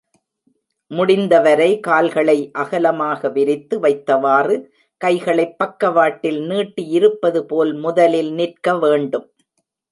[0.91, 4.55] முடிந்த வரை கால்களை அகலமாக விரித்து வைத்தவாறு,
[5.01, 9.27] கைகளைப் பக்கவாட்டில் நீட்டியிருப்பது போல் முதலில் நிற்க வேண்டும்.